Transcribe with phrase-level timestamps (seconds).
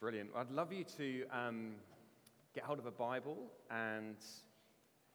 [0.00, 0.30] Brilliant.
[0.34, 1.72] I'd love you to um,
[2.54, 3.36] get hold of a Bible
[3.70, 4.16] and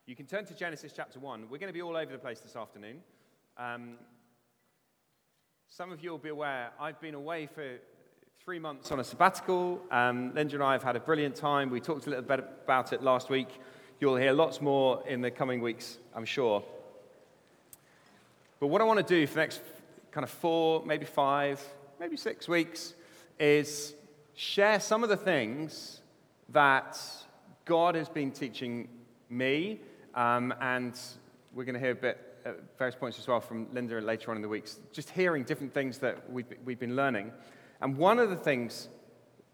[0.06, 1.48] you can turn to Genesis chapter 1.
[1.50, 2.98] We're going to be all over the place this afternoon.
[3.58, 3.94] Um,
[5.66, 7.78] some of you will be aware I've been away for
[8.44, 9.82] three months on a sabbatical.
[9.90, 11.68] Um, Linda and I have had a brilliant time.
[11.68, 13.48] We talked a little bit about it last week.
[13.98, 16.62] You'll hear lots more in the coming weeks, I'm sure.
[18.60, 19.62] But what I want to do for the next
[20.12, 21.60] kind of four, maybe five,
[21.98, 22.94] maybe six weeks
[23.40, 23.95] is
[24.36, 26.02] share some of the things
[26.50, 27.00] that
[27.64, 28.88] God has been teaching
[29.30, 29.80] me,
[30.14, 30.98] um, and
[31.54, 34.36] we're going to hear a bit at various points as well from Linda later on
[34.36, 37.32] in the weeks, just hearing different things that we've, we've been learning.
[37.80, 38.88] And one of the things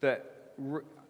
[0.01, 0.53] that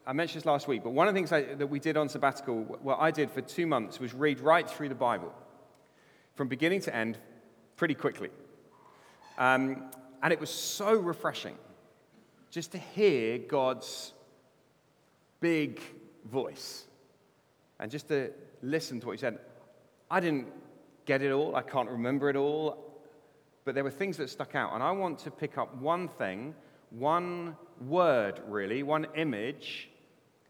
[0.07, 2.11] I mentioned this last week, but one of the things I, that we did on
[2.11, 5.33] sabbatical, what I did for two months, was read right through the Bible
[6.35, 7.19] from beginning to end
[7.77, 8.29] pretty quickly.
[9.39, 9.91] Um,
[10.23, 11.57] and it was so refreshing
[12.53, 14.13] just to hear God's
[15.41, 15.81] big
[16.31, 16.85] voice
[17.81, 19.39] and just to listen to what He said.
[20.11, 20.49] I didn't
[21.07, 22.77] get it all, I can't remember it all,
[23.65, 24.75] but there were things that stuck out.
[24.75, 26.55] And I want to pick up one thing,
[26.91, 29.89] one word really, one image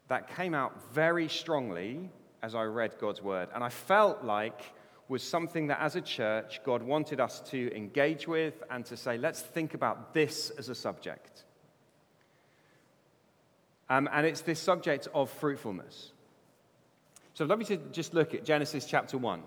[0.08, 2.10] that came out very strongly
[2.42, 3.48] as I read God's word.
[3.54, 4.60] And I felt like
[5.08, 9.18] was something that as a church God wanted us to engage with and to say,
[9.18, 11.44] let's think about this as a subject.
[13.88, 16.12] Um, and it's this subject of fruitfulness.
[17.34, 19.42] So I'd love you to just look at Genesis chapter 1.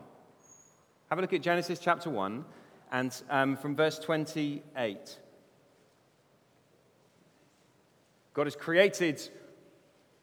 [1.10, 2.44] Have a look at Genesis chapter 1
[2.92, 5.20] and um, from verse 28.
[8.34, 9.22] God has created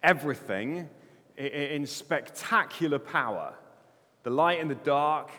[0.03, 0.89] everything
[1.37, 3.55] in spectacular power
[4.23, 5.31] the light and the dark,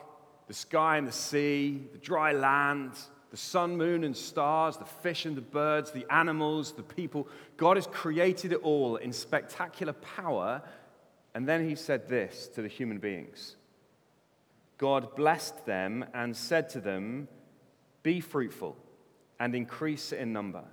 [0.48, 2.92] the sky and the sea, the dry land,
[3.34, 7.28] the sun, moon, and stars, the fish and the birds, the animals, the people.
[7.58, 10.62] God has created it all in spectacular power.
[11.34, 13.56] And then he said this to the human beings
[14.78, 17.28] God blessed them and said to them,
[18.04, 18.78] Be fruitful
[19.40, 20.64] and increase in number.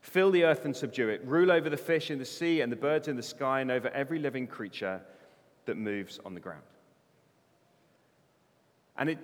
[0.00, 1.20] Fill the earth and subdue it.
[1.26, 3.90] Rule over the fish in the sea and the birds in the sky and over
[3.90, 5.02] every living creature
[5.66, 6.62] that moves on the ground.
[8.96, 9.18] And it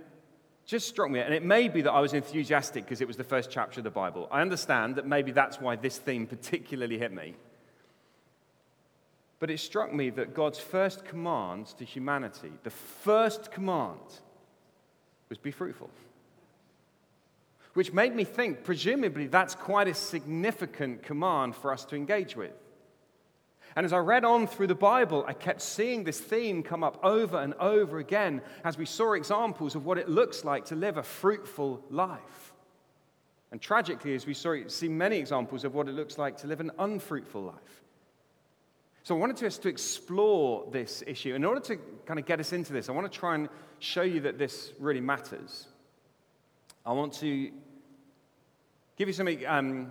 [0.67, 3.25] just struck me, and it may be that I was enthusiastic because it was the
[3.25, 4.29] first chapter of the Bible.
[4.31, 7.35] I understand that maybe that's why this theme particularly hit me.
[9.41, 14.01] But it struck me that God's first command to humanity, the first command,
[15.29, 15.91] was be fruitful.
[17.75, 22.53] Which made me think, presumably, that's quite a significant command for us to engage with.
[23.77, 27.05] And as I read on through the Bible, I kept seeing this theme come up
[27.05, 30.97] over and over again as we saw examples of what it looks like to live
[30.97, 32.53] a fruitful life.
[33.51, 36.61] And tragically, as we saw, see many examples of what it looks like to live
[36.61, 37.83] an unfruitful life.
[39.05, 41.35] So I wanted us to explore this issue.
[41.35, 41.77] In order to
[42.07, 43.49] kind of get us into this, I want to try and
[43.79, 45.67] show you that this really matters.
[46.87, 47.51] I want to
[48.97, 49.91] give you some um,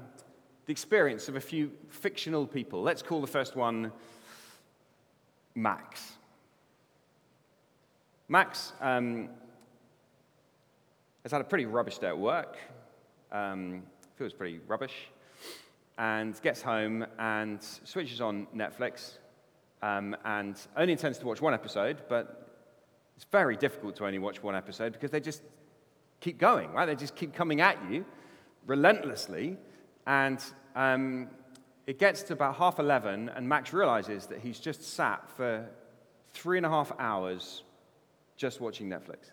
[0.65, 2.81] the experience of a few fictional people.
[2.81, 3.91] Let's call the first one
[5.55, 6.13] Max.
[8.29, 9.29] Max um,
[11.23, 12.57] has had a pretty rubbish day at work,
[13.31, 13.83] um,
[14.15, 15.09] feels pretty rubbish,
[15.97, 19.17] and gets home and switches on Netflix
[19.81, 22.49] um, and only intends to watch one episode, but
[23.15, 25.43] it's very difficult to only watch one episode because they just
[26.21, 26.85] keep going, right?
[26.85, 28.05] They just keep coming at you
[28.65, 29.57] relentlessly.
[30.05, 30.43] And
[30.75, 31.29] um,
[31.85, 35.65] it gets to about half 11, and Max realizes that he's just sat for
[36.33, 37.63] three and a half hours
[38.37, 39.31] just watching Netflix.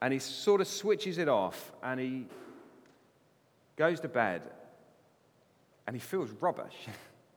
[0.00, 2.26] And he sort of switches it off and he
[3.76, 4.42] goes to bed
[5.86, 6.74] and he feels rubbish.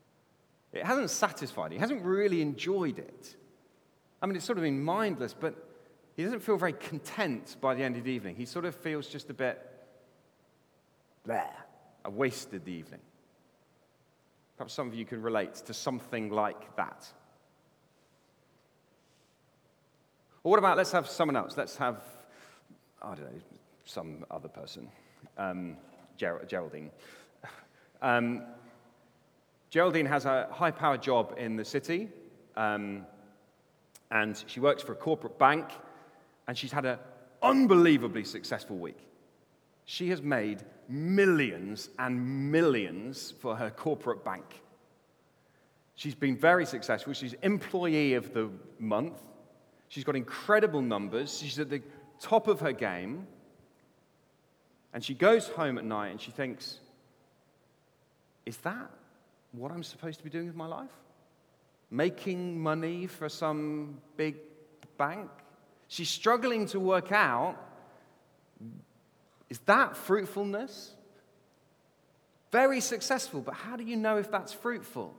[0.74, 3.36] it hasn't satisfied him, he hasn't really enjoyed it.
[4.22, 5.56] I mean, it's sort of been mindless, but
[6.18, 8.36] he doesn't feel very content by the end of the evening.
[8.36, 9.66] He sort of feels just a bit
[11.26, 11.56] there.
[12.06, 13.02] I wasted the evening.
[14.58, 17.08] Perhaps some of you can relate to something like that.
[20.44, 21.58] Or what about let's have someone else?
[21.58, 22.02] Let's have,
[23.02, 23.42] I don't know,
[23.86, 24.90] some other person.
[25.38, 25.78] Um,
[26.18, 26.92] Ger- Geraldine.
[28.02, 28.44] Um,
[29.70, 32.10] Geraldine has a high powered job in the city,
[32.56, 33.06] um,
[34.10, 35.70] and she works for a corporate bank,
[36.48, 36.98] and she's had an
[37.44, 38.98] unbelievably successful week.
[39.92, 44.46] She has made millions and millions for her corporate bank.
[45.96, 47.14] She's been very successful.
[47.14, 49.20] She's employee of the month.
[49.88, 51.40] She's got incredible numbers.
[51.40, 51.82] She's at the
[52.22, 53.26] top of her game.
[54.94, 56.78] And she goes home at night and she thinks,
[58.46, 58.92] is that
[59.54, 60.94] what I'm supposed to be doing with my life?
[61.90, 64.36] Making money for some big
[65.00, 65.32] bank?
[65.88, 67.69] She's struggling to work out
[69.50, 70.94] is that fruitfulness?
[72.52, 75.16] Very successful, but how do you know if that's fruitful?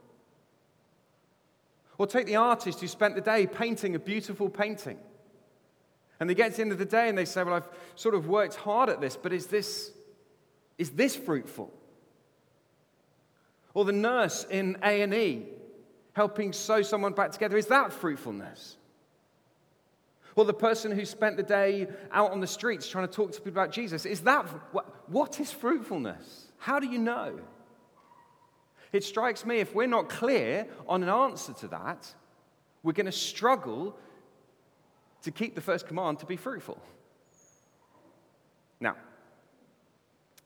[1.99, 4.99] Or take the artist who spent the day painting a beautiful painting.
[6.19, 8.15] And they get to the end of the day and they say, Well, I've sort
[8.15, 9.91] of worked hard at this, but is this,
[10.79, 11.73] is this fruitful?
[13.75, 15.47] Or the nurse in A&E
[16.13, 18.77] helping sew someone back together, is that fruitfulness?
[20.37, 23.41] Or the person who spent the day out on the streets trying to talk to
[23.41, 26.47] people about Jesus, is that what, what is fruitfulness?
[26.59, 27.41] How do you know?
[28.93, 32.13] It strikes me if we're not clear on an answer to that,
[32.83, 33.97] we're going to struggle
[35.23, 36.81] to keep the first command to be fruitful.
[38.81, 38.97] Now,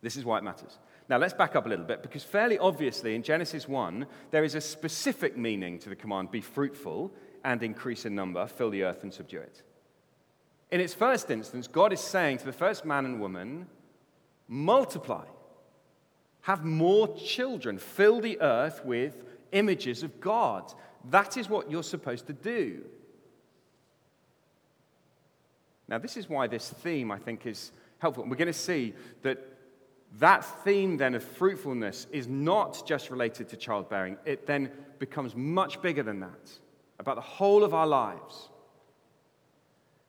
[0.03, 0.79] this is why it matters.
[1.09, 4.55] Now, let's back up a little bit because, fairly obviously, in Genesis 1, there is
[4.55, 7.13] a specific meaning to the command be fruitful
[7.45, 9.63] and increase in number, fill the earth and subdue it.
[10.75, 13.69] In its first instance, God is saying to the first man and woman,
[14.49, 15.25] multiply,
[16.41, 19.23] have more children, fill the earth with
[19.53, 20.65] images of God.
[21.11, 22.83] That is what you're supposed to do.
[25.87, 28.25] Now, this is why this theme, I think, is helpful.
[28.25, 29.39] we're going to see that
[30.19, 35.81] that theme then of fruitfulness is not just related to childbearing, it then becomes much
[35.81, 36.51] bigger than that,
[36.99, 38.49] about the whole of our lives.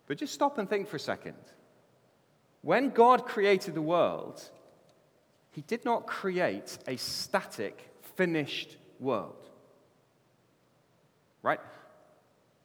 [0.07, 1.35] But just stop and think for a second.
[2.61, 4.41] When God created the world,
[5.51, 9.49] He did not create a static, finished world.
[11.41, 11.59] Right?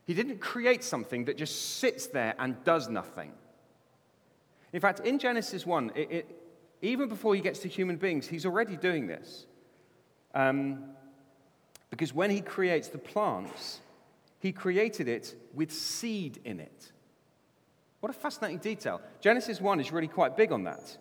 [0.06, 3.32] He didn't create something that just sits there and does nothing.
[4.72, 6.42] In fact, in Genesis 1, it, it,
[6.82, 9.46] even before he gets to human beings, he's already doing this.
[10.34, 10.84] Um,
[11.90, 13.80] because when he creates the plants,
[14.38, 16.92] he created it with seed in it.
[18.00, 19.00] What a fascinating detail.
[19.20, 20.96] Genesis 1 is really quite big on that.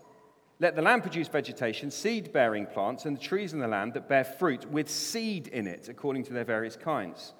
[0.60, 4.10] Let the land produce vegetation, seed bearing plants, and the trees in the land that
[4.10, 7.34] bear fruit with seed in it, according to their various kinds.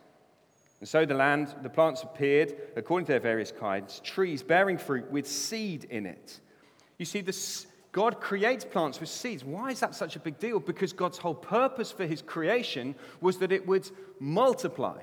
[0.80, 5.12] And so the land, the plants appeared according to their various kinds, trees bearing fruit
[5.12, 6.40] with seed in it.
[6.98, 9.44] You see, this, God creates plants with seeds.
[9.44, 10.62] Why is that such a big deal?
[10.62, 13.90] Because God's whole purpose for his creation was that it would
[14.22, 15.02] multiply,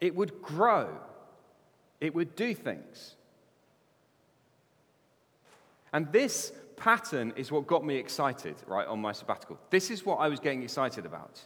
[0.00, 0.96] it would grow,
[2.00, 3.16] it would do things.
[5.92, 9.58] And this pattern is what got me excited, right, on my sabbatical.
[9.70, 11.40] This is what I was getting excited about.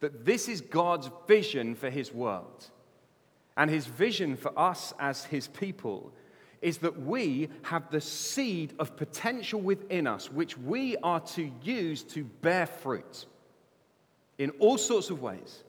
[0.00, 2.66] That this is God's vision for his world.
[3.56, 6.12] And his vision for us as his people
[6.62, 12.02] is that we have the seed of potential within us, which we are to use
[12.02, 13.26] to bear fruit
[14.38, 15.62] in all sorts of ways.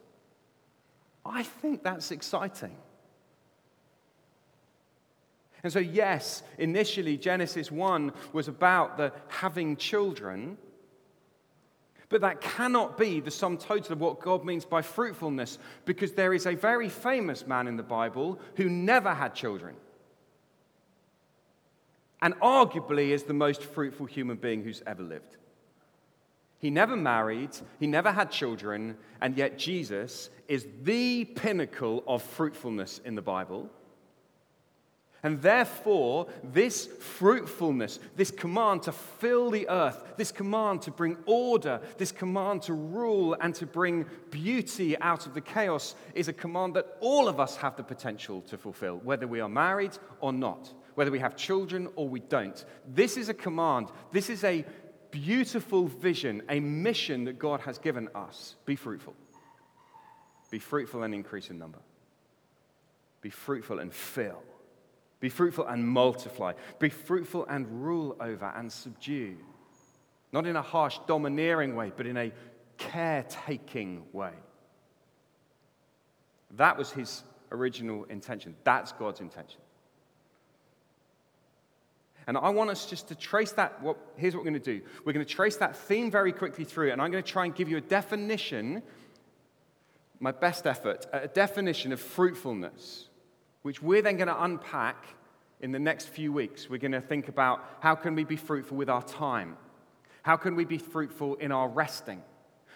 [1.25, 2.75] I think that's exciting.
[5.63, 10.57] And so, yes, initially Genesis 1 was about the having children,
[12.09, 16.33] but that cannot be the sum total of what God means by fruitfulness, because there
[16.33, 19.75] is a very famous man in the Bible who never had children.
[22.21, 25.38] And arguably is the most fruitful human being who's ever lived.
[26.60, 33.00] He never married, he never had children, and yet Jesus is the pinnacle of fruitfulness
[33.05, 33.70] in the Bible.
[35.24, 41.81] And therefore, this fruitfulness, this command to fill the earth, this command to bring order,
[41.97, 46.75] this command to rule and to bring beauty out of the chaos is a command
[46.75, 50.71] that all of us have the potential to fulfill, whether we are married or not,
[50.93, 52.63] whether we have children or we don't.
[52.88, 54.65] This is a command, this is a
[55.09, 58.55] beautiful vision, a mission that God has given us.
[58.65, 59.15] Be fruitful.
[60.51, 61.79] Be fruitful and increase in number.
[63.21, 64.43] Be fruitful and fill.
[65.19, 66.53] Be fruitful and multiply.
[66.79, 69.38] Be fruitful and rule over and subdue.
[70.31, 72.31] Not in a harsh, domineering way, but in a
[72.77, 74.33] caretaking way.
[76.51, 78.55] That was his original intention.
[78.63, 79.59] That's God's intention.
[82.27, 83.81] And I want us just to trace that.
[83.81, 86.65] What, here's what we're going to do we're going to trace that theme very quickly
[86.65, 88.83] through, and I'm going to try and give you a definition,
[90.19, 93.07] my best effort, a definition of fruitfulness
[93.67, 95.05] which we're then going to unpack
[95.59, 96.69] in the next few weeks.
[96.69, 99.57] We're going to think about how can we be fruitful with our time?
[100.24, 102.24] How can we be fruitful in our resting?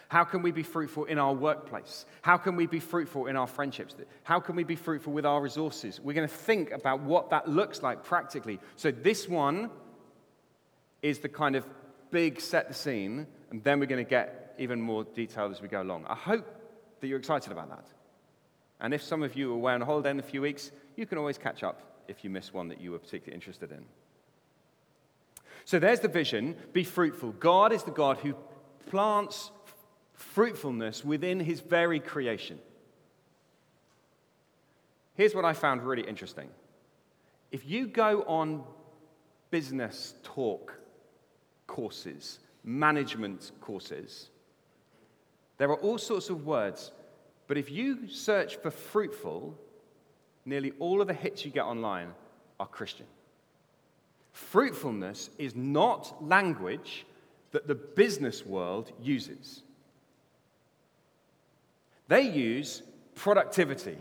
[0.09, 2.05] How can we be fruitful in our workplace?
[2.21, 3.95] How can we be fruitful in our friendships?
[4.23, 6.01] How can we be fruitful with our resources?
[6.01, 8.59] We're going to think about what that looks like practically.
[8.75, 9.69] So, this one
[11.01, 11.65] is the kind of
[12.11, 15.69] big set the scene, and then we're going to get even more detailed as we
[15.69, 16.03] go along.
[16.09, 16.45] I hope
[16.99, 17.87] that you're excited about that.
[18.81, 21.17] And if some of you are away on holiday in a few weeks, you can
[21.17, 23.85] always catch up if you miss one that you were particularly interested in.
[25.65, 27.31] So there's the vision be fruitful.
[27.33, 28.35] God is the God who
[28.89, 29.51] plants
[30.13, 32.59] fruitfulness within his very creation.
[35.15, 36.49] Here's what I found really interesting.
[37.51, 38.63] If you go on
[39.49, 40.79] business talk
[41.67, 44.29] courses, management courses,
[45.57, 46.91] there are all sorts of words,
[47.47, 49.57] but if you search for fruitful,
[50.45, 52.09] nearly all of the hits you get online
[52.59, 53.05] are Christian.
[54.33, 57.05] Fruitfulness is not language
[57.51, 59.61] that the business world uses.
[62.07, 62.81] They use
[63.15, 63.97] productivity,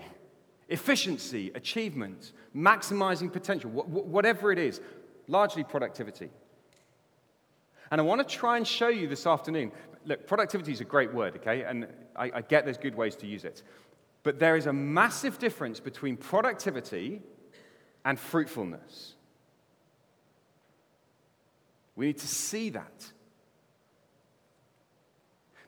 [0.68, 4.80] efficiency, achievement, maximizing potential, whatever it is,
[5.28, 6.30] largely productivity.
[7.90, 9.72] And I want to try and show you this afternoon.
[10.04, 11.62] Look, productivity is a great word, okay?
[11.62, 13.62] And I, I get there's good ways to use it.
[14.22, 17.22] But there is a massive difference between productivity
[18.04, 19.14] and fruitfulness.
[21.96, 23.12] We need to see that.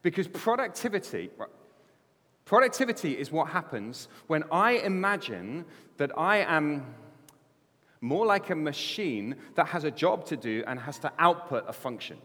[0.03, 1.31] Because productivity,
[2.45, 5.65] productivity is what happens when I imagine
[5.97, 6.95] that I am
[8.01, 11.73] more like a machine that has a job to do and has to output a
[11.73, 12.19] function.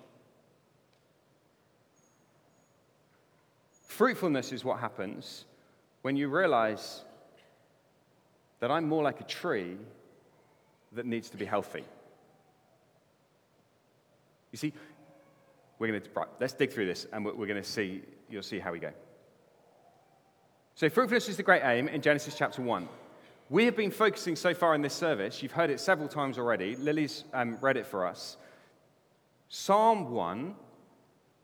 [3.88, 5.46] Fruitfulness is what happens
[6.07, 7.03] when you realize
[8.61, 9.75] that I'm more like a tree
[10.93, 11.83] that needs to be healthy.
[14.53, 14.71] You see,
[15.77, 18.57] we're going to, right, let's dig through this and we're going to see, you'll see
[18.57, 18.91] how we go.
[20.75, 22.87] So, fruitfulness is the great aim in Genesis chapter 1.
[23.49, 26.77] We have been focusing so far in this service, you've heard it several times already.
[26.77, 28.37] Lily's um, read it for us.
[29.49, 30.55] Psalm 1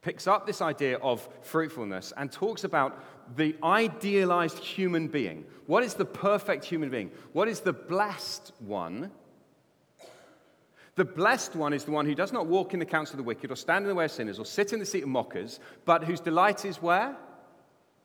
[0.04, 3.04] picks up this idea of fruitfulness and talks about
[3.36, 5.46] the idealized human being.
[5.66, 7.10] What is the perfect human being?
[7.32, 9.12] What is the blessed one?
[10.96, 13.24] The blessed one is the one who does not walk in the counsel of the
[13.24, 15.60] wicked, or stand in the way of sinners, or sit in the seat of mockers,
[15.86, 17.16] but whose delight is where?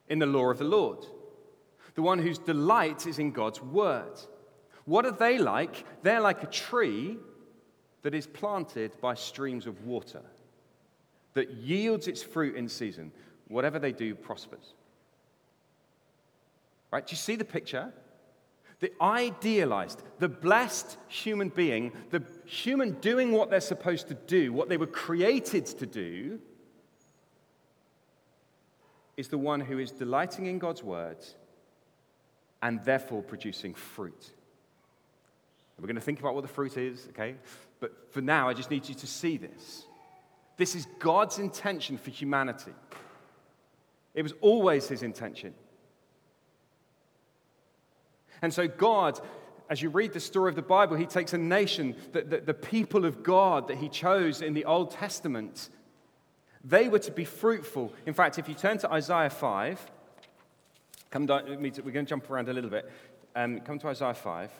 [0.08, 1.04] In the law of the Lord.
[1.96, 4.18] The one whose delight is in God's word.
[4.84, 5.84] What are they like?
[6.02, 7.18] They're like a tree
[8.02, 10.22] that is planted by streams of water,
[11.38, 13.12] that yields its fruit in season.
[13.46, 14.74] Whatever they do prospers.
[16.90, 17.06] Right?
[17.06, 17.92] Do you see the picture?
[18.80, 24.68] the idealized, the blessed human being, the human doing what they're supposed to do, what
[24.68, 26.38] they were created to do,
[29.16, 31.34] is the one who is delighting in God's words
[32.62, 34.30] and therefore producing fruit.
[35.80, 37.34] We're going to think about what the fruit is, okay?
[37.80, 39.87] But for now, I just need you to see this.
[40.58, 42.72] This is God's intention for humanity.
[44.12, 45.54] It was always his intention.
[48.42, 49.20] And so, God,
[49.70, 52.54] as you read the story of the Bible, He takes a nation, the, the, the
[52.54, 55.70] people of God that He chose in the Old Testament.
[56.64, 57.92] They were to be fruitful.
[58.06, 59.90] In fact, if you turn to Isaiah 5,
[61.10, 62.90] come down, we're going to jump around a little bit.
[63.34, 64.50] Um, come to Isaiah 5.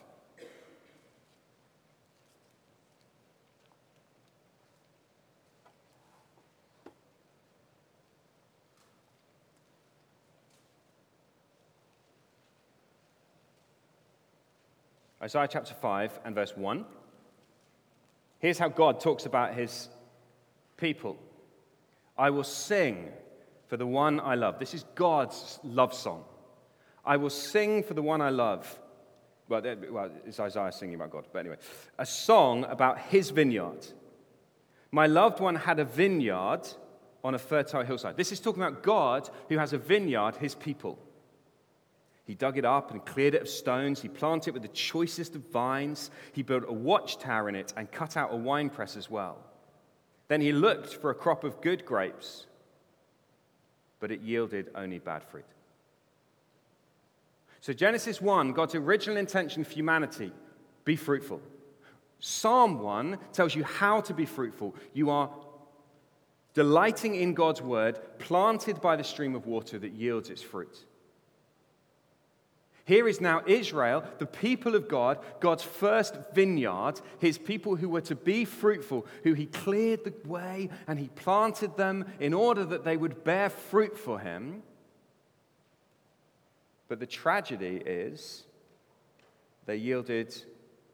[15.22, 16.84] Isaiah chapter 5 and verse 1.
[18.38, 19.88] Here's how God talks about his
[20.76, 21.16] people
[22.16, 23.10] I will sing
[23.66, 24.58] for the one I love.
[24.58, 26.24] This is God's love song.
[27.04, 28.80] I will sing for the one I love.
[29.48, 31.56] Well, well, it's Isaiah singing about God, but anyway,
[31.98, 33.86] a song about his vineyard.
[34.90, 36.62] My loved one had a vineyard
[37.24, 38.16] on a fertile hillside.
[38.16, 40.98] This is talking about God who has a vineyard, his people.
[42.28, 44.02] He dug it up and cleared it of stones.
[44.02, 46.10] He planted it with the choicest of vines.
[46.32, 49.38] He built a watchtower in it and cut out a winepress as well.
[50.28, 52.44] Then he looked for a crop of good grapes,
[53.98, 55.46] but it yielded only bad fruit.
[57.62, 60.30] So, Genesis 1, God's original intention for humanity
[60.84, 61.40] be fruitful.
[62.20, 64.76] Psalm 1 tells you how to be fruitful.
[64.92, 65.30] You are
[66.52, 70.84] delighting in God's word, planted by the stream of water that yields its fruit.
[72.88, 78.00] Here is now Israel, the people of God, God's first vineyard, his people who were
[78.00, 82.84] to be fruitful, who he cleared the way and he planted them in order that
[82.84, 84.62] they would bear fruit for him.
[86.88, 88.44] But the tragedy is
[89.66, 90.34] they yielded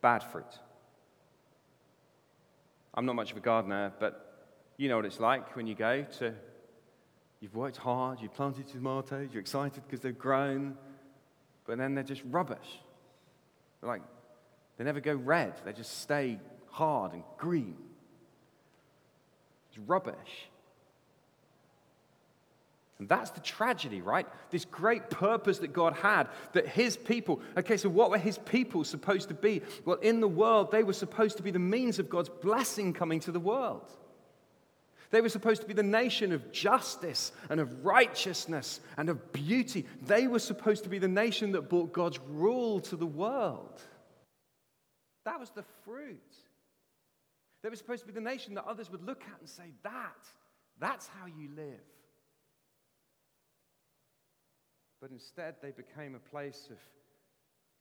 [0.02, 0.58] bad fruit.
[2.92, 4.48] I'm not much of a gardener, but
[4.78, 6.34] you know what it's like when you go to
[7.44, 10.78] You've worked hard, you've planted tomatoes, you're excited because they've grown,
[11.66, 12.80] but then they're just rubbish.
[13.80, 14.02] They're like,
[14.76, 16.38] they never go red, they just stay
[16.70, 17.76] hard and green.
[19.70, 20.48] It's rubbish.
[22.98, 24.26] And that's the tragedy, right?
[24.50, 28.84] This great purpose that God had, that His people, okay, so what were His people
[28.84, 29.62] supposed to be?
[29.84, 33.18] Well, in the world, they were supposed to be the means of God's blessing coming
[33.20, 33.90] to the world.
[35.14, 39.86] They were supposed to be the nation of justice and of righteousness and of beauty.
[40.02, 43.80] They were supposed to be the nation that brought God's rule to the world.
[45.24, 46.34] That was the fruit.
[47.62, 50.26] They were supposed to be the nation that others would look at and say, That,
[50.80, 51.86] that's how you live.
[55.00, 56.78] But instead, they became a place of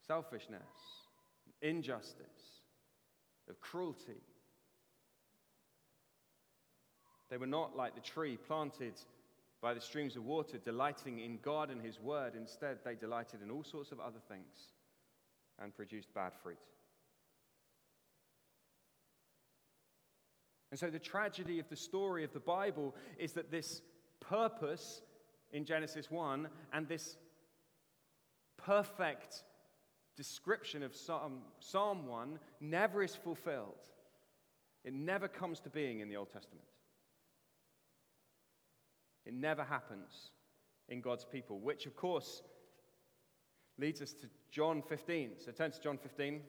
[0.06, 0.60] selfishness,
[1.62, 2.60] injustice,
[3.50, 4.22] of cruelty,
[7.34, 8.94] they were not like the tree planted
[9.60, 12.34] by the streams of water, delighting in God and His word.
[12.36, 14.68] Instead, they delighted in all sorts of other things
[15.60, 16.60] and produced bad fruit.
[20.70, 23.82] And so, the tragedy of the story of the Bible is that this
[24.20, 25.02] purpose
[25.50, 27.16] in Genesis 1 and this
[28.58, 29.42] perfect
[30.16, 33.90] description of Psalm, Psalm 1 never is fulfilled.
[34.84, 36.68] It never comes to being in the Old Testament.
[39.26, 40.30] It never happens
[40.88, 42.42] in God's people, which, of course,
[43.78, 45.32] leads us to John 15.
[45.38, 46.40] So turn to John 15,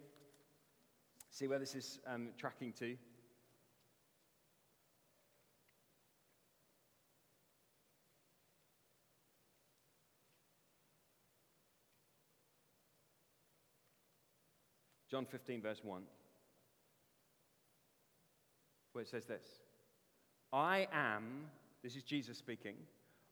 [1.29, 2.97] see where this is um, tracking to.
[15.09, 16.01] John 15, verse 1,
[18.91, 19.45] where it says this
[20.51, 21.45] I am
[21.85, 22.73] this is Jesus speaking.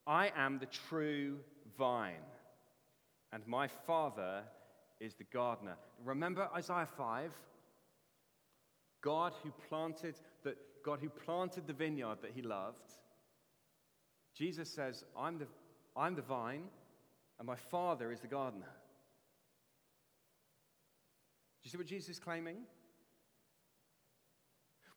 [0.05, 1.39] I am the true
[1.75, 2.21] vine,
[3.31, 4.43] and my Father
[4.99, 5.75] is the gardener.
[6.05, 7.31] Remember Isaiah 5?
[9.01, 10.13] God who planted
[10.43, 10.53] the,
[10.85, 12.91] God who planted the vineyard that he loved.
[14.37, 15.47] Jesus says, I'm the,
[15.97, 16.65] I'm the vine,
[17.39, 18.69] and my Father is the gardener.
[21.59, 22.57] Do you see what Jesus is claiming?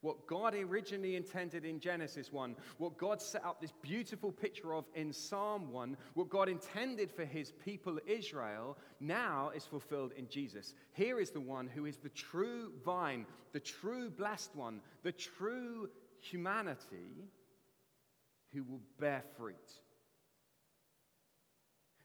[0.00, 4.84] What God originally intended in Genesis 1, what God set up this beautiful picture of
[4.94, 10.74] in Psalm 1, what God intended for his people Israel, now is fulfilled in Jesus.
[10.92, 15.88] Here is the one who is the true vine, the true blessed one, the true
[16.20, 17.28] humanity
[18.52, 19.56] who will bear fruit.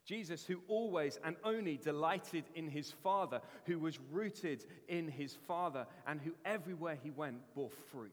[0.06, 5.86] Jesus, who always and only delighted in his Father, who was rooted in his Father,
[6.08, 8.12] and who everywhere he went bore fruit,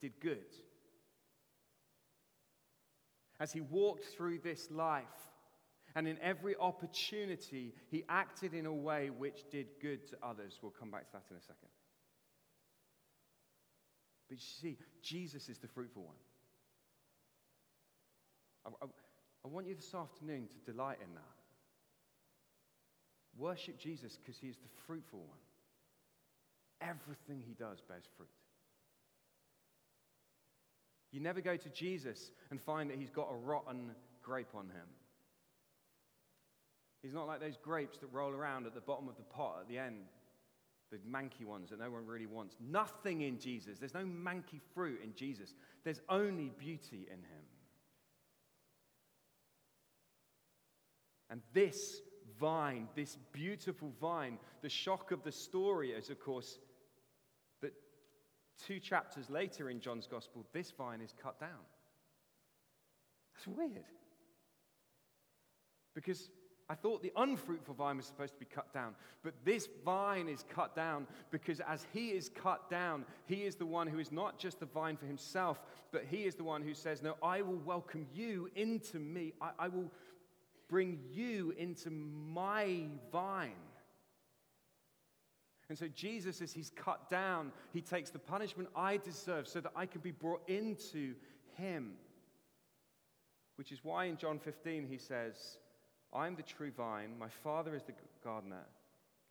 [0.00, 0.38] did good.
[3.40, 5.04] As he walked through this life,
[5.94, 10.58] and in every opportunity, he acted in a way which did good to others.
[10.62, 11.68] We'll come back to that in a second.
[14.28, 16.16] But you see, Jesus is the fruitful one.
[18.66, 18.88] I, I,
[19.48, 21.22] I want you this afternoon to delight in that.
[23.38, 25.38] Worship Jesus because he is the fruitful one.
[26.82, 28.28] Everything he does bears fruit.
[31.12, 34.88] You never go to Jesus and find that he's got a rotten grape on him.
[37.02, 39.68] He's not like those grapes that roll around at the bottom of the pot at
[39.68, 40.08] the end,
[40.90, 42.54] the manky ones that no one really wants.
[42.60, 43.78] Nothing in Jesus.
[43.78, 45.54] There's no manky fruit in Jesus.
[45.84, 47.47] There's only beauty in him.
[51.30, 52.00] And this
[52.38, 56.58] vine, this beautiful vine, the shock of the story is, of course,
[57.60, 57.72] that
[58.66, 61.50] two chapters later in John's Gospel, this vine is cut down.
[63.34, 63.84] That's weird.
[65.94, 66.30] Because
[66.70, 70.44] I thought the unfruitful vine was supposed to be cut down, but this vine is
[70.54, 74.38] cut down because as he is cut down, he is the one who is not
[74.38, 75.62] just the vine for himself,
[75.92, 79.32] but he is the one who says, No, I will welcome you into me.
[79.40, 79.90] I, I will
[80.68, 83.52] bring you into my vine.
[85.68, 89.72] And so, Jesus, as he's cut down, he takes the punishment I deserve so that
[89.76, 91.14] I can be brought into
[91.56, 91.92] him.
[93.56, 95.58] Which is why in John 15 he says,
[96.12, 97.92] I'm the true vine, my Father is the
[98.24, 98.64] gardener.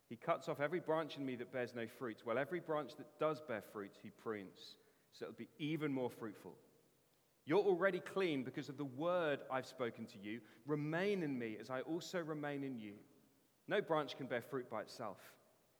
[0.08, 3.18] He cuts off every branch in me that bears no fruit, while every branch that
[3.18, 4.76] does bear fruit, he prunes,
[5.12, 6.54] so it'll be even more fruitful.
[7.48, 10.42] You're already clean because of the word I've spoken to you.
[10.66, 12.92] Remain in me as I also remain in you.
[13.66, 15.16] No branch can bear fruit by itself,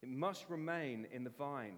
[0.01, 1.75] it must remain in the vine.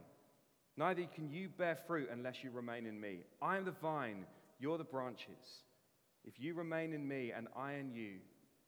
[0.77, 3.25] Neither can you bear fruit unless you remain in me.
[3.41, 4.25] I am the vine,
[4.60, 5.65] you're the branches.
[6.23, 8.19] If you remain in me and I in you,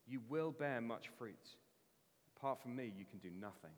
[0.05, 1.55] you will bear much fruit.
[2.35, 3.71] Apart from me, you can do nothing.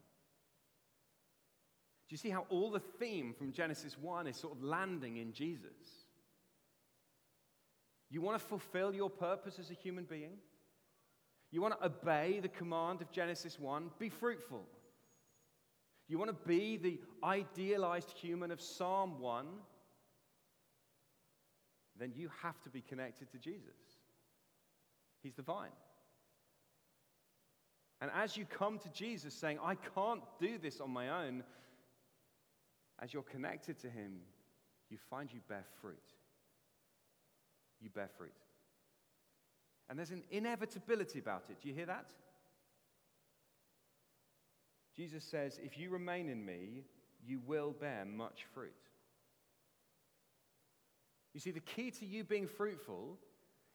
[2.07, 5.31] Do you see how all the theme from Genesis 1 is sort of landing in
[5.31, 6.04] Jesus?
[8.09, 10.37] You want to fulfill your purpose as a human being?
[11.51, 13.91] You want to obey the command of Genesis 1?
[13.99, 14.65] Be fruitful.
[16.07, 19.45] You want to be the idealized human of Psalm 1?
[21.97, 23.77] Then you have to be connected to Jesus.
[25.23, 25.69] He's the vine.
[28.01, 31.43] And as you come to Jesus saying, I can't do this on my own,
[33.01, 34.19] as you're connected to Him,
[34.89, 36.14] you find you bear fruit.
[37.81, 38.33] You bear fruit.
[39.89, 41.57] And there's an inevitability about it.
[41.61, 42.05] Do you hear that?
[44.95, 46.83] Jesus says, If you remain in me,
[47.25, 48.71] you will bear much fruit.
[51.33, 53.17] You see, the key to you being fruitful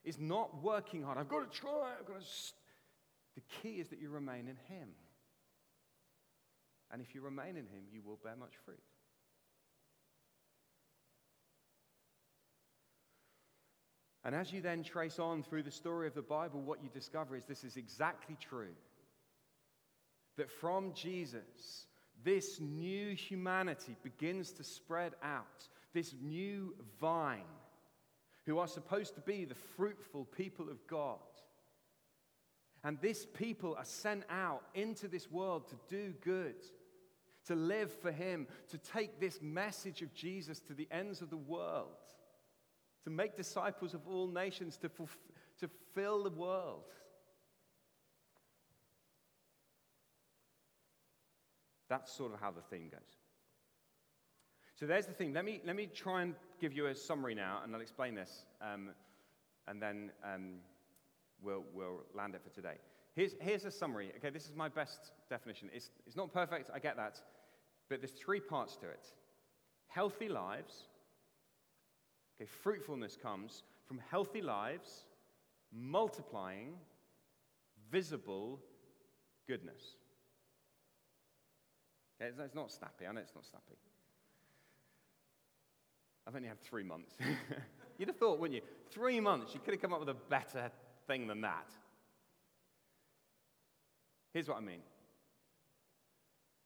[0.03, 1.17] is not working hard.
[1.17, 1.93] I've got to try.
[1.99, 2.25] I've got to.
[2.25, 2.55] St-.
[3.35, 4.89] The key is that you remain in Him.
[6.91, 8.79] And if you remain in Him, you will bear much fruit.
[14.23, 17.35] And as you then trace on through the story of the Bible, what you discover
[17.35, 18.75] is this is exactly true.
[20.37, 21.85] That from Jesus,
[22.23, 27.41] this new humanity begins to spread out, this new vine,
[28.45, 31.17] who are supposed to be the fruitful people of God.
[32.83, 36.55] And this people are sent out into this world to do good,
[37.45, 41.37] to live for Him, to take this message of Jesus to the ends of the
[41.37, 42.00] world
[43.03, 45.17] to make disciples of all nations, to, fulf-
[45.59, 46.83] to fill the world.
[51.89, 52.99] That's sort of how the theme goes.
[54.75, 55.33] So there's the theme.
[55.33, 58.45] Let me, let me try and give you a summary now, and I'll explain this,
[58.61, 58.89] um,
[59.67, 60.53] and then um,
[61.41, 62.75] we'll, we'll land it for today.
[63.13, 64.11] Here's, here's a summary.
[64.17, 65.69] Okay, this is my best definition.
[65.73, 67.19] It's, it's not perfect, I get that,
[67.89, 69.05] but there's three parts to it
[69.91, 70.87] healthy lives,
[72.41, 75.05] Okay, fruitfulness comes from healthy lives,
[75.71, 76.73] multiplying,
[77.91, 78.59] visible
[79.47, 79.97] goodness.
[82.19, 83.05] Okay, it's not snappy.
[83.05, 83.77] I know it's not snappy.
[86.27, 87.13] I've only had three months.
[87.99, 88.67] You'd have thought, wouldn't you?
[88.89, 90.71] Three months, you could have come up with a better
[91.05, 91.69] thing than that.
[94.33, 94.81] Here's what I mean.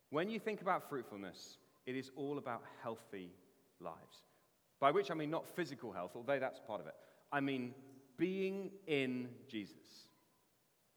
[0.09, 3.31] When you think about fruitfulness, it is all about healthy
[3.81, 4.23] lives.
[4.79, 6.95] By which I mean not physical health, although that's part of it.
[7.31, 7.73] I mean
[8.17, 10.09] being in Jesus,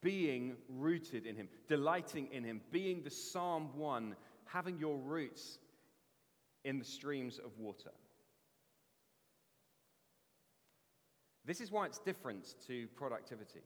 [0.01, 4.15] being rooted in Him, delighting in Him, being the Psalm 1,
[4.45, 5.59] having your roots
[6.63, 7.91] in the streams of water.
[11.45, 13.61] This is why it's different to productivity.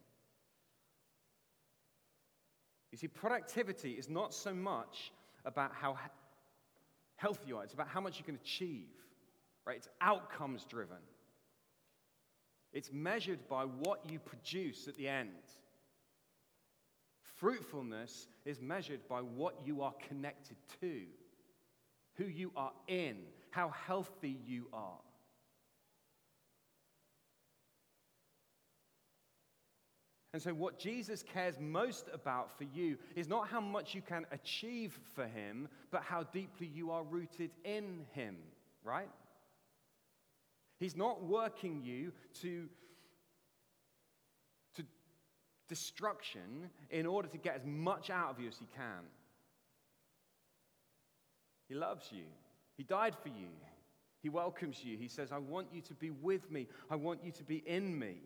[2.92, 5.12] You see, productivity is not so much
[5.46, 5.98] about how
[7.16, 8.88] healthy you are, it's about how much you can achieve
[9.66, 9.78] right?
[9.78, 10.98] It's outcomes driven.
[12.74, 15.30] It's measured by what you produce at the end.
[17.22, 21.02] Fruitfulness is measured by what you are connected to,
[22.16, 23.18] who you are in,
[23.52, 25.00] how healthy you are.
[30.34, 34.26] And so, what Jesus cares most about for you is not how much you can
[34.32, 38.38] achieve for him, but how deeply you are rooted in him,
[38.84, 39.10] right?
[40.84, 42.68] He's not working you to,
[44.76, 44.84] to
[45.70, 49.06] destruction in order to get as much out of you as he can.
[51.70, 52.26] He loves you,
[52.76, 53.48] He died for you,
[54.22, 54.98] He welcomes you.
[54.98, 57.98] He says, I want you to be with me, I want you to be in
[57.98, 58.18] me.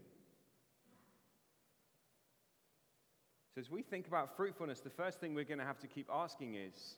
[3.53, 6.09] So, as we think about fruitfulness, the first thing we're going to have to keep
[6.11, 6.95] asking is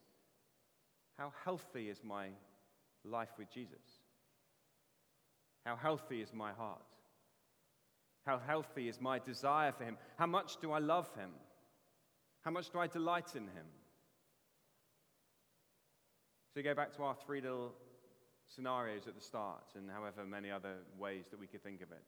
[1.17, 2.29] how healthy is my
[3.03, 3.98] life with Jesus?
[5.65, 6.81] How healthy is my heart?
[8.25, 9.97] How healthy is my desire for Him?
[10.17, 11.31] How much do I love Him?
[12.41, 13.65] How much do I delight in Him?
[16.53, 17.73] So, go back to our three little
[18.47, 22.03] scenarios at the start and however many other ways that we could think of it.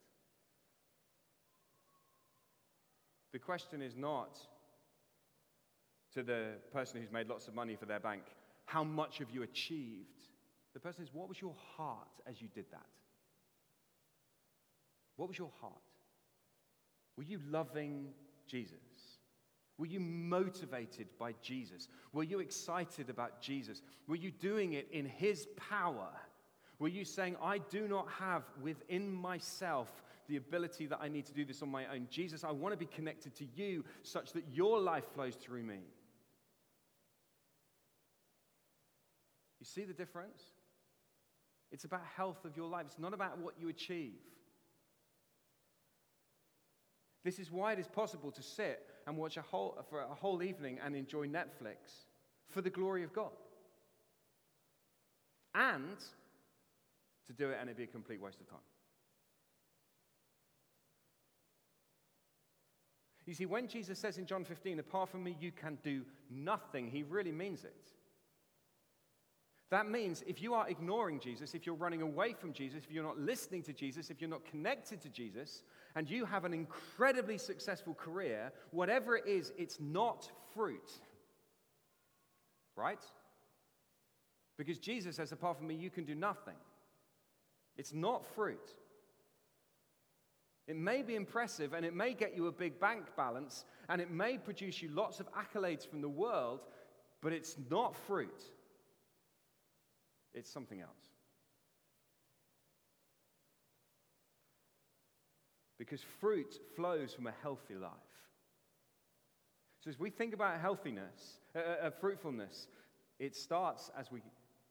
[3.31, 4.37] The question is not
[6.13, 8.23] to the person who's made lots of money for their bank,
[8.65, 10.27] how much have you achieved?
[10.73, 12.85] The person is, what was your heart as you did that?
[15.15, 15.73] What was your heart?
[17.17, 18.07] Were you loving
[18.47, 18.77] Jesus?
[19.77, 21.87] Were you motivated by Jesus?
[22.13, 23.81] Were you excited about Jesus?
[24.07, 26.09] Were you doing it in His power?
[26.79, 29.89] Were you saying, I do not have within myself
[30.31, 32.07] the ability that I need to do this on my own.
[32.09, 35.79] Jesus, I want to be connected to you such that your life flows through me.
[39.59, 40.41] You see the difference?
[41.71, 42.85] It's about health of your life.
[42.87, 44.19] It's not about what you achieve.
[47.23, 50.41] This is why it is possible to sit and watch a whole, for a whole
[50.41, 52.05] evening and enjoy Netflix
[52.47, 53.31] for the glory of God.
[55.53, 55.97] And
[57.27, 58.59] to do it and it'd be a complete waste of time.
[63.31, 66.89] You see, when Jesus says in John 15, apart from me, you can do nothing,
[66.89, 67.87] he really means it.
[69.69, 73.05] That means if you are ignoring Jesus, if you're running away from Jesus, if you're
[73.05, 75.63] not listening to Jesus, if you're not connected to Jesus,
[75.95, 80.91] and you have an incredibly successful career, whatever it is, it's not fruit.
[82.75, 83.03] Right?
[84.57, 86.55] Because Jesus says, apart from me, you can do nothing.
[87.77, 88.75] It's not fruit.
[90.67, 94.11] It may be impressive and it may get you a big bank balance and it
[94.11, 96.61] may produce you lots of accolades from the world,
[97.21, 98.43] but it's not fruit.
[100.33, 101.10] It's something else.
[105.81, 107.89] Because fruit flows from a healthy life.
[109.83, 112.67] So, as we think about healthiness, uh, uh, uh, fruitfulness,
[113.17, 114.21] it starts as we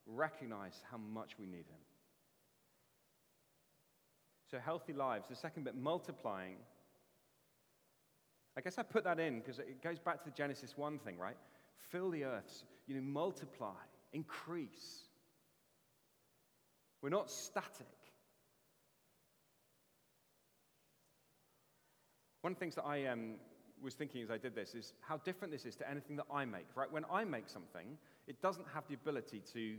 [0.06, 1.82] recognize how much we need Him.
[4.52, 5.26] So, healthy lives.
[5.28, 6.58] The second bit, multiplying.
[8.56, 11.18] I guess I put that in because it goes back to the Genesis 1 thing,
[11.18, 11.36] right?
[11.90, 13.74] Fill the earth, you know, multiply,
[14.12, 15.08] increase.
[17.02, 17.88] We're not static.
[22.42, 23.34] One of the things that I um,
[23.82, 26.44] was thinking as I did this is how different this is to anything that I
[26.44, 26.90] make, right?
[26.90, 29.76] When I make something, it doesn't have the ability to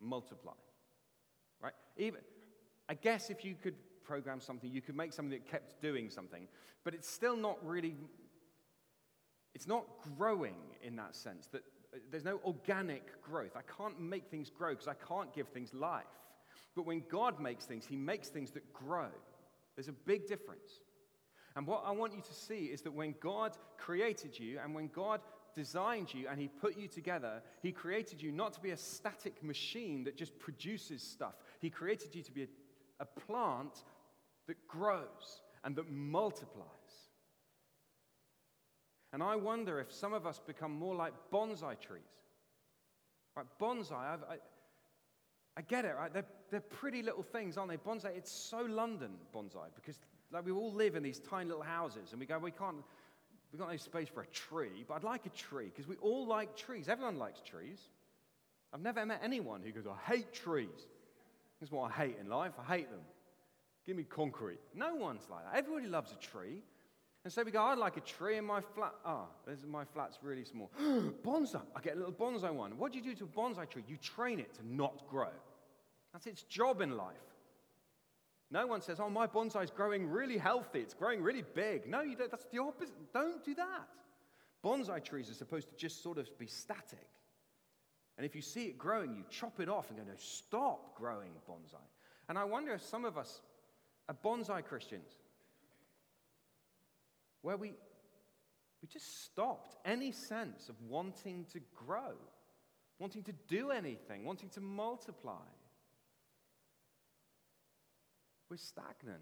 [0.00, 0.54] multiply,
[1.62, 1.72] right?
[1.96, 2.20] Even,
[2.88, 3.74] I guess if you could
[4.04, 6.46] program something, you could make something that kept doing something,
[6.84, 7.94] but it's still not really,
[9.54, 9.84] it's not
[10.16, 11.62] growing in that sense that
[12.10, 13.52] there's no organic growth.
[13.56, 16.04] I can't make things grow because I can't give things life.
[16.74, 19.08] But when God makes things, He makes things that grow.
[19.76, 20.80] There's a big difference.
[21.56, 24.88] And what I want you to see is that when God created you and when
[24.88, 25.20] God
[25.54, 29.42] designed you and He put you together, He created you not to be a static
[29.42, 31.34] machine that just produces stuff.
[31.60, 32.48] He created you to be a,
[33.00, 33.84] a plant
[34.48, 36.68] that grows and that multiplies.
[39.12, 42.02] And I wonder if some of us become more like bonsai trees.
[43.36, 44.36] Right, bonsai, I've, I,
[45.56, 46.12] I get it, right?
[46.12, 47.76] They're, they're pretty little things, aren't they?
[47.76, 49.98] Bonsai, it's so London, bonsai, because
[50.32, 52.76] like, we all live in these tiny little houses and we go, we can't,
[53.52, 56.26] we've got no space for a tree, but I'd like a tree because we all
[56.26, 56.88] like trees.
[56.88, 57.78] Everyone likes trees.
[58.72, 60.68] I've never met anyone who goes, I hate trees.
[61.60, 62.52] This is what I hate in life.
[62.58, 63.00] I hate them.
[63.86, 64.58] Give me concrete.
[64.74, 65.56] No one's like that.
[65.56, 66.62] Everybody loves a tree.
[67.24, 68.92] And so we go, I'd like a tree in my flat.
[69.04, 70.70] Ah, oh, my flat's really small.
[71.24, 71.62] bonsai.
[71.74, 72.76] I get a little bonsai one.
[72.76, 73.82] What do you do to a bonsai tree?
[73.88, 75.30] You train it to not grow.
[76.12, 77.16] That's its job in life.
[78.50, 80.80] No one says, oh, my bonsai is growing really healthy.
[80.80, 81.88] It's growing really big.
[81.88, 82.30] No, you don't.
[82.30, 82.94] that's the opposite.
[83.14, 83.88] Don't do that.
[84.62, 87.08] Bonsai trees are supposed to just sort of be static.
[88.18, 91.30] And if you see it growing, you chop it off and go, no, stop growing
[91.48, 91.80] bonsai.
[92.28, 93.40] And I wonder if some of us
[94.10, 95.16] are bonsai Christians
[97.44, 97.74] where we,
[98.80, 102.14] we just stopped any sense of wanting to grow,
[102.98, 105.44] wanting to do anything, wanting to multiply.
[108.48, 109.20] We're stagnant.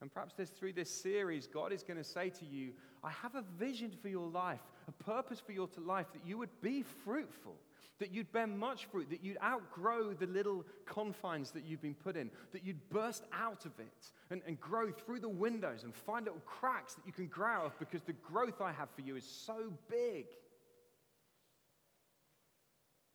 [0.00, 2.72] And perhaps this, through this series, God is going to say to you,
[3.04, 6.60] I have a vision for your life, a purpose for your life, that you would
[6.60, 7.54] be fruitful,
[8.00, 12.16] that you'd bear much fruit, that you'd outgrow the little confines that you've been put
[12.16, 16.24] in, that you'd burst out of it and, and grow through the windows and find
[16.24, 19.16] little cracks that you can grow out of because the growth I have for you
[19.16, 20.24] is so big.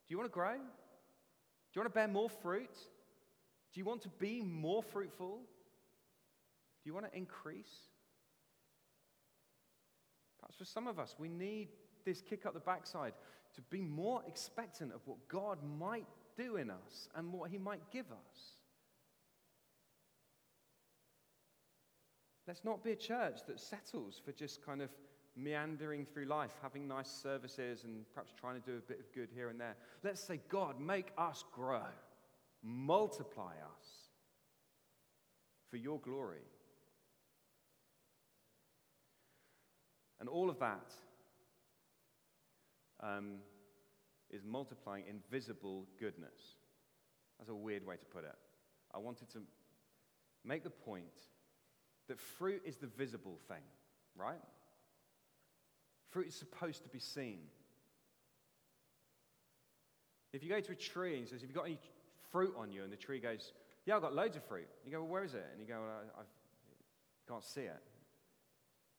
[0.07, 0.53] Do you want to grow?
[0.53, 0.59] Do
[1.73, 2.75] you want to bear more fruit?
[3.73, 5.39] Do you want to be more fruitful?
[6.83, 7.73] Do you want to increase?
[10.39, 11.69] Perhaps for some of us, we need
[12.05, 13.13] this kick up the backside
[13.55, 17.89] to be more expectant of what God might do in us and what He might
[17.91, 18.57] give us.
[22.47, 24.89] Let's not be a church that settles for just kind of
[25.35, 29.29] meandering through life, having nice services and perhaps trying to do a bit of good
[29.33, 29.75] here and there.
[30.03, 31.81] Let's say, God, make us grow,
[32.63, 33.87] multiply us
[35.69, 36.45] for your glory.
[40.19, 40.93] And all of that
[43.01, 43.37] um,
[44.29, 46.55] is multiplying invisible goodness.
[47.37, 48.35] That's a weird way to put it.
[48.93, 49.39] I wanted to
[50.43, 51.05] make the point
[52.07, 53.63] that fruit is the visible thing,
[54.15, 54.41] right?
[56.11, 57.39] Fruit is supposed to be seen.
[60.33, 61.79] If you go to a tree and says, Have you got any
[62.31, 62.83] fruit on you?
[62.83, 63.53] And the tree goes,
[63.85, 64.67] Yeah, I've got loads of fruit.
[64.85, 65.45] You go, Well, where is it?
[65.51, 66.23] And you go, well, I, I
[67.27, 67.81] can't see it.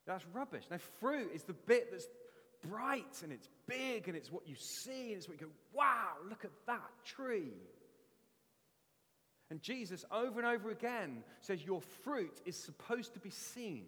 [0.07, 0.65] That's rubbish.
[0.71, 2.07] Now, fruit is the bit that's
[2.69, 6.11] bright and it's big and it's what you see and it's what you go, Wow,
[6.29, 7.53] look at that tree.
[9.49, 13.85] And Jesus, over and over again, says, Your fruit is supposed to be seen.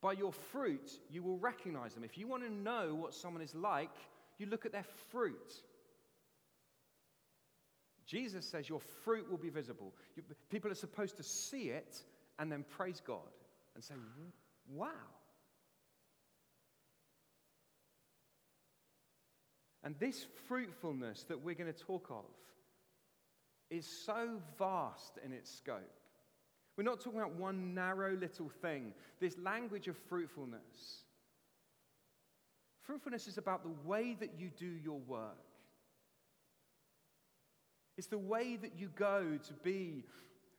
[0.00, 2.04] By your fruit, you will recognize them.
[2.04, 3.90] If you want to know what someone is like,
[4.38, 5.52] you look at their fruit.
[8.06, 9.94] Jesus says your fruit will be visible.
[10.16, 12.02] You, people are supposed to see it
[12.40, 13.18] and then praise God
[13.74, 13.94] and say,
[14.68, 14.88] Wow.
[19.82, 22.24] And this fruitfulness that we're going to talk of
[23.70, 26.00] is so vast in its scope.
[26.76, 28.92] We're not talking about one narrow little thing.
[29.20, 31.04] This language of fruitfulness.
[32.82, 35.36] Fruitfulness is about the way that you do your work.
[37.96, 40.04] It's the way that you go to be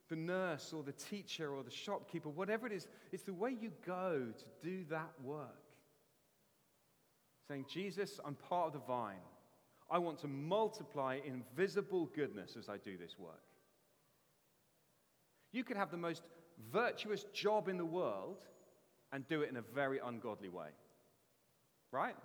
[0.09, 2.87] the nurse or the teacher or the shopkeeper, whatever it is.
[3.11, 5.70] It's the way you go to do that work.
[7.51, 9.19] Saying, Jesus, I'm part of the vine.
[9.89, 13.43] I want to multiply in visible goodness as I do this work.
[15.51, 16.23] You could have the most
[16.71, 18.45] virtuous job in the world
[19.11, 20.69] and do it in a very ungodly way.
[21.91, 22.15] Right?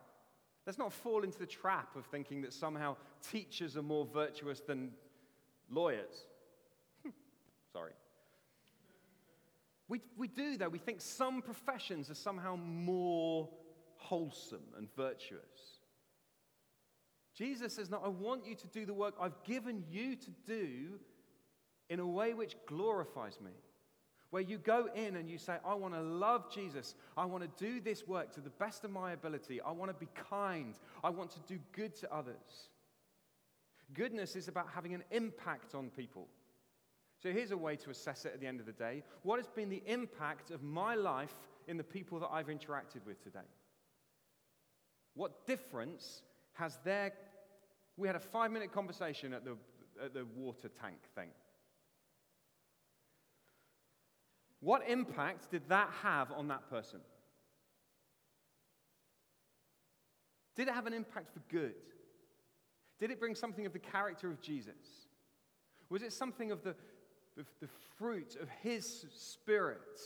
[0.65, 2.95] Let's not fall into the trap of thinking that somehow
[3.29, 4.93] teachers are more virtuous than
[5.69, 6.29] lawyers.
[7.73, 7.95] Sorry.
[9.89, 10.69] We, we do, though.
[10.69, 13.49] We think some professions are somehow more
[14.09, 15.81] wholesome and virtuous.
[17.35, 20.99] Jesus says, No, I want you to do the work I've given you to do
[21.89, 23.53] in a way which glorifies me.
[24.31, 26.95] Where you go in and you say, I want to love Jesus.
[27.17, 29.61] I want to do this work to the best of my ability.
[29.61, 30.75] I want to be kind.
[31.05, 32.71] I want to do good to others.
[33.95, 36.27] Goodness is about having an impact on people.
[37.23, 39.05] So here's a way to assess it at the end of the day.
[39.23, 41.35] What has been the impact of my life
[41.69, 43.47] in the people that I've interacted with today?
[45.17, 47.13] What difference has their.
[47.97, 49.57] We had a five minute conversation at the,
[50.03, 51.31] at the water tank thing.
[54.61, 57.01] What impact did that have on that person?
[60.55, 61.75] Did it have an impact for good?
[62.99, 65.07] Did it bring something of the character of Jesus?
[65.89, 66.75] Was it something of the,
[67.37, 70.01] the, the fruit of his spirit?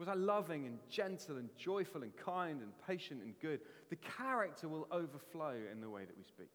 [0.00, 3.60] Was I loving and gentle and joyful and kind and patient and good?
[3.90, 6.48] The character will overflow in the way that we speak.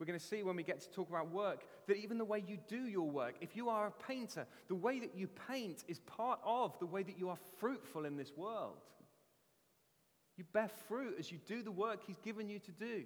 [0.00, 2.42] We're going to see when we get to talk about work that even the way
[2.44, 6.00] you do your work, if you are a painter, the way that you paint is
[6.00, 8.78] part of the way that you are fruitful in this world.
[10.36, 13.04] You bear fruit as you do the work He's given you to do.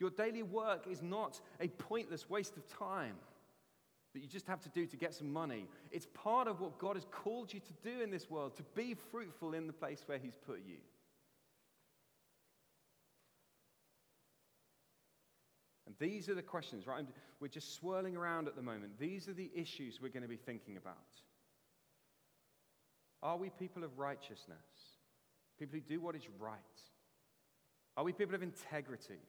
[0.00, 3.14] Your daily work is not a pointless waste of time
[4.12, 5.68] that you just have to do to get some money.
[5.90, 8.94] It's part of what God has called you to do in this world, to be
[9.10, 10.78] fruitful in the place where He's put you.
[15.86, 17.04] And these are the questions, right?
[17.40, 18.98] We're just swirling around at the moment.
[18.98, 20.96] These are the issues we're going to be thinking about.
[23.22, 24.58] Are we people of righteousness?
[25.58, 26.58] People who do what is right?
[27.96, 29.20] Are we people of integrity?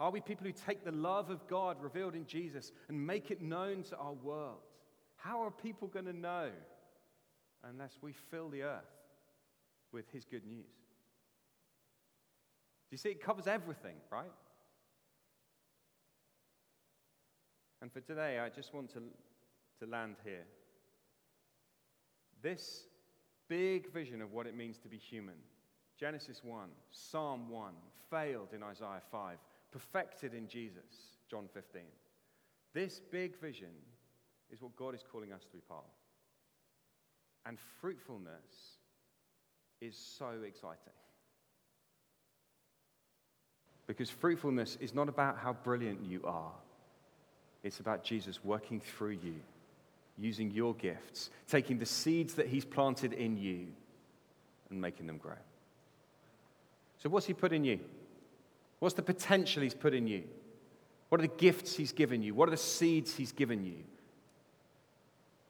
[0.00, 3.40] Are we people who take the love of God revealed in Jesus and make it
[3.40, 4.60] known to our world?
[5.16, 6.50] How are people going to know
[7.64, 8.82] unless we fill the earth
[9.92, 10.64] with His good news?
[12.90, 13.10] Do you see?
[13.10, 14.32] It covers everything, right?
[17.80, 19.02] And for today, I just want to,
[19.80, 20.44] to land here.
[22.42, 22.84] This
[23.48, 25.34] big vision of what it means to be human
[25.98, 27.72] Genesis 1, Psalm 1,
[28.10, 29.36] failed in Isaiah 5,
[29.72, 31.82] perfected in Jesus, John 15.
[32.74, 33.70] This big vision
[34.52, 37.48] is what God is calling us to be part of.
[37.48, 38.78] And fruitfulness
[39.80, 40.78] is so exciting.
[43.86, 46.52] Because fruitfulness is not about how brilliant you are,
[47.64, 49.34] it's about Jesus working through you
[50.18, 53.66] using your gifts, taking the seeds that He's planted in you
[54.70, 55.34] and making them grow.
[56.98, 57.80] So, what's He put in you?
[58.82, 60.24] What's the potential He's put in you?
[61.08, 62.34] What are the gifts He's given you?
[62.34, 63.76] What are the seeds He's given you?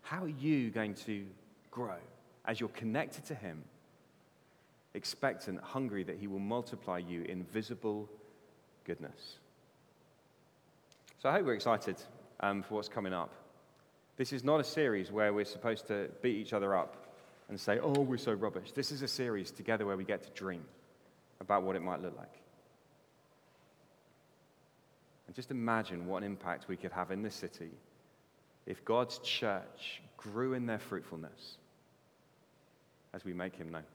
[0.03, 1.25] How are you going to
[1.71, 1.97] grow
[2.45, 3.65] as you're connected to Him,
[4.93, 8.07] expectant, hungry that He will multiply you in visible
[8.85, 9.39] goodness.
[11.23, 11.97] So I hope we're excited
[12.41, 13.33] um, for what's coming up.
[14.19, 17.17] This is not a series where we're supposed to beat each other up
[17.49, 18.73] and say, oh, we're so rubbish.
[18.73, 20.67] This is a series together where we get to dream
[21.41, 22.42] about what it might look like.
[25.33, 27.71] And just imagine what an impact we could have in this city
[28.67, 31.57] if God's church grew in their fruitfulness
[33.15, 33.87] as we make him known.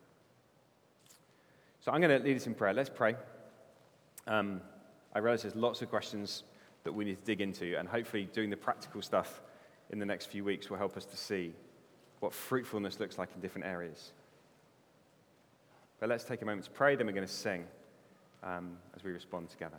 [1.85, 2.73] So I'm going to lead us in prayer.
[2.73, 3.15] Let's pray.
[4.25, 4.61] Um,
[5.13, 6.41] I realize there's lots of questions
[6.83, 9.39] that we need to dig into, and hopefully, doing the practical stuff
[9.91, 11.53] in the next few weeks will help us to see
[12.19, 14.11] what fruitfulness looks like in different areas.
[15.99, 17.63] But let's take a moment to pray, then we're going to sing
[18.41, 19.77] um, as we respond together.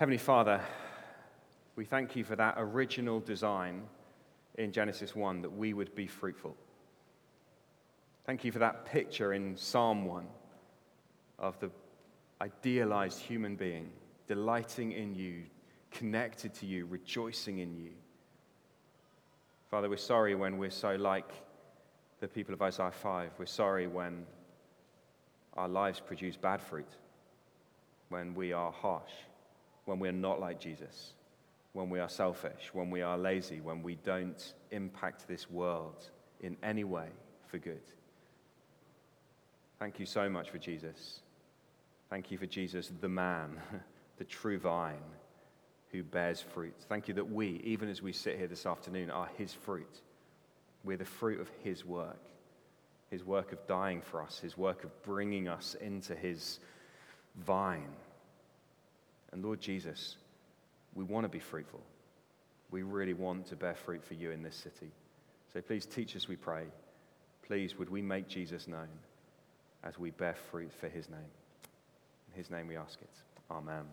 [0.00, 0.62] Heavenly Father,
[1.76, 3.82] we thank you for that original design
[4.54, 6.56] in Genesis 1 that we would be fruitful.
[8.24, 10.26] Thank you for that picture in Psalm 1
[11.38, 11.70] of the
[12.40, 13.90] idealized human being
[14.26, 15.42] delighting in you,
[15.90, 17.90] connected to you, rejoicing in you.
[19.70, 21.30] Father, we're sorry when we're so like
[22.20, 23.32] the people of Isaiah 5.
[23.38, 24.24] We're sorry when
[25.58, 26.88] our lives produce bad fruit,
[28.08, 29.12] when we are harsh,
[29.90, 31.14] when we're not like Jesus,
[31.72, 36.08] when we are selfish, when we are lazy, when we don't impact this world
[36.40, 37.08] in any way
[37.48, 37.82] for good.
[39.80, 41.22] Thank you so much for Jesus.
[42.08, 43.60] Thank you for Jesus, the man,
[44.18, 45.02] the true vine
[45.90, 46.76] who bears fruit.
[46.88, 50.02] Thank you that we, even as we sit here this afternoon, are his fruit.
[50.84, 52.22] We're the fruit of his work,
[53.10, 56.60] his work of dying for us, his work of bringing us into his
[57.34, 57.90] vine.
[59.32, 60.16] And Lord Jesus,
[60.94, 61.80] we want to be fruitful.
[62.70, 64.92] We really want to bear fruit for you in this city.
[65.52, 66.64] So please teach us, we pray.
[67.46, 68.88] Please, would we make Jesus known
[69.82, 71.18] as we bear fruit for his name?
[72.32, 73.10] In his name we ask it.
[73.50, 73.84] Amen.